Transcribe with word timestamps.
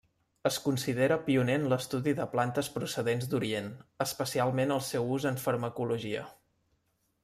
Es 0.49 0.55
considera 0.61 1.17
pioner 1.27 1.57
en 1.61 1.67
l'estudi 1.73 2.15
de 2.21 2.27
plantes 2.33 2.71
procedents 2.79 3.31
d'Orient, 3.35 3.71
especialment 4.09 4.77
el 4.81 4.85
seu 4.93 5.17
ús 5.19 5.33
en 5.35 5.43
farmacologia. 5.49 6.31